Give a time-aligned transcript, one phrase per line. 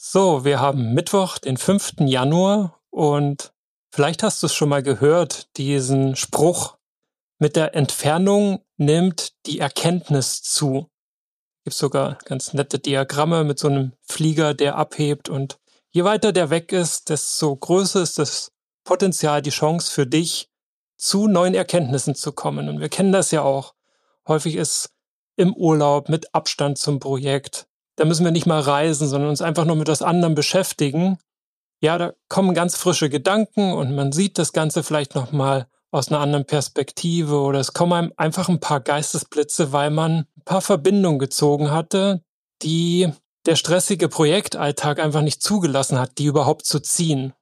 [0.00, 1.94] So, wir haben Mittwoch, den 5.
[2.02, 3.52] Januar und
[3.90, 6.76] vielleicht hast du es schon mal gehört, diesen Spruch,
[7.40, 10.88] mit der Entfernung nimmt die Erkenntnis zu.
[11.64, 15.58] Gibt sogar ganz nette Diagramme mit so einem Flieger, der abhebt und
[15.90, 18.52] je weiter der weg ist, desto größer ist das
[18.84, 20.48] Potenzial, die Chance für dich,
[20.96, 22.68] zu neuen Erkenntnissen zu kommen.
[22.68, 23.74] Und wir kennen das ja auch.
[24.28, 24.90] Häufig ist
[25.34, 27.67] im Urlaub mit Abstand zum Projekt
[27.98, 31.18] da müssen wir nicht mal reisen, sondern uns einfach nur mit was anderem beschäftigen.
[31.80, 36.20] Ja, da kommen ganz frische Gedanken und man sieht das Ganze vielleicht nochmal aus einer
[36.20, 41.18] anderen Perspektive oder es kommen einem einfach ein paar Geistesblitze, weil man ein paar Verbindungen
[41.18, 42.22] gezogen hatte,
[42.62, 43.12] die
[43.46, 47.32] der stressige Projektalltag einfach nicht zugelassen hat, die überhaupt zu ziehen.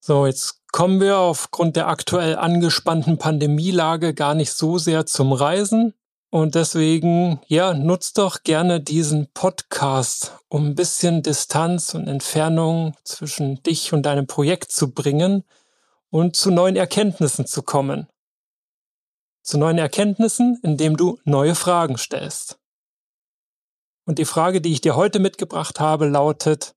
[0.00, 5.94] So, jetzt kommen wir aufgrund der aktuell angespannten Pandemielage gar nicht so sehr zum Reisen,
[6.30, 13.62] und deswegen, ja, nutzt doch gerne diesen Podcast, um ein bisschen Distanz und Entfernung zwischen
[13.62, 15.44] dich und deinem Projekt zu bringen
[16.10, 18.08] und zu neuen Erkenntnissen zu kommen.
[19.42, 22.58] Zu neuen Erkenntnissen, indem du neue Fragen stellst.
[24.04, 26.74] Und die Frage, die ich dir heute mitgebracht habe, lautet,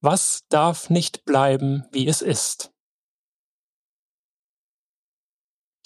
[0.00, 2.72] was darf nicht bleiben, wie es ist?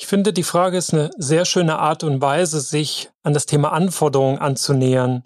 [0.01, 3.73] Ich finde, die Frage ist eine sehr schöne Art und Weise, sich an das Thema
[3.73, 5.25] Anforderungen anzunähern.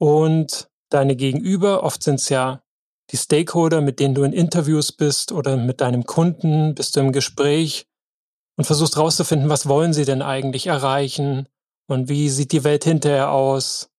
[0.00, 2.64] Und deine Gegenüber, oft sind es ja
[3.12, 7.12] die Stakeholder, mit denen du in Interviews bist oder mit deinem Kunden, bist du im
[7.12, 7.86] Gespräch
[8.56, 11.48] und versuchst herauszufinden, was wollen sie denn eigentlich erreichen
[11.86, 13.90] und wie sieht die Welt hinterher aus.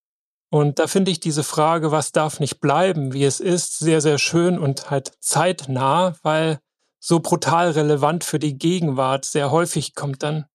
[0.52, 4.18] Und da finde ich diese Frage, was darf nicht bleiben, wie es ist, sehr, sehr
[4.18, 6.60] schön und halt zeitnah, weil
[7.06, 9.26] so brutal relevant für die Gegenwart.
[9.26, 10.46] Sehr häufig kommt dann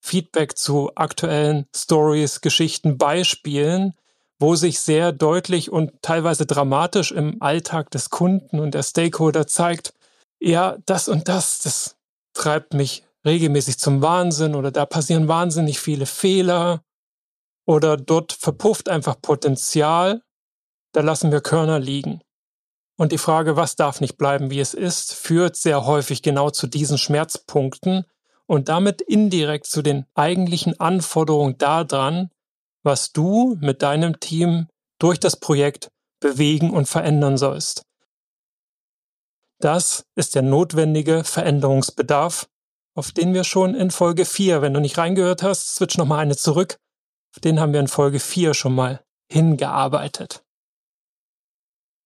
[0.00, 3.92] Feedback zu aktuellen Stories, Geschichten, Beispielen,
[4.38, 9.92] wo sich sehr deutlich und teilweise dramatisch im Alltag des Kunden und der Stakeholder zeigt,
[10.40, 11.96] ja, das und das, das
[12.32, 16.84] treibt mich regelmäßig zum Wahnsinn oder da passieren wahnsinnig viele Fehler
[17.66, 20.22] oder dort verpufft einfach Potenzial,
[20.92, 22.22] da lassen wir Körner liegen.
[22.98, 26.66] Und die Frage, was darf nicht bleiben, wie es ist, führt sehr häufig genau zu
[26.66, 28.04] diesen Schmerzpunkten
[28.46, 32.30] und damit indirekt zu den eigentlichen Anforderungen daran,
[32.82, 34.66] was du mit deinem Team
[34.98, 37.84] durch das Projekt bewegen und verändern sollst.
[39.60, 42.48] Das ist der notwendige Veränderungsbedarf,
[42.96, 46.36] auf den wir schon in Folge 4, wenn du nicht reingehört hast, switch nochmal eine
[46.36, 46.78] zurück,
[47.32, 50.42] auf den haben wir in Folge 4 schon mal hingearbeitet.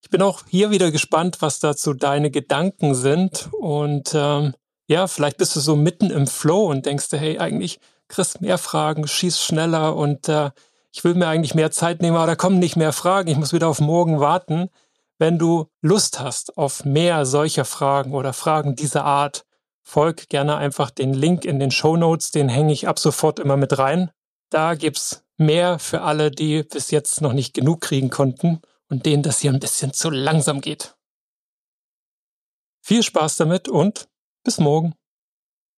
[0.03, 3.49] Ich bin auch hier wieder gespannt, was dazu deine Gedanken sind.
[3.53, 4.53] Und ähm,
[4.87, 8.57] ja, vielleicht bist du so mitten im Flow und denkst dir, hey, eigentlich kriegst mehr
[8.57, 10.51] Fragen, schieß schneller und äh,
[10.91, 13.29] ich will mir eigentlich mehr Zeit nehmen, aber da kommen nicht mehr Fragen.
[13.29, 14.69] Ich muss wieder auf morgen warten.
[15.17, 19.45] Wenn du Lust hast auf mehr solcher Fragen oder Fragen dieser Art,
[19.83, 23.55] folg gerne einfach den Link in den Show Notes, den hänge ich ab sofort immer
[23.55, 24.11] mit rein.
[24.49, 28.61] Da gibt's mehr für alle, die bis jetzt noch nicht genug kriegen konnten
[28.93, 30.95] und denen das hier ein bisschen zu langsam geht.
[32.85, 34.07] Viel Spaß damit und
[34.43, 34.93] bis morgen.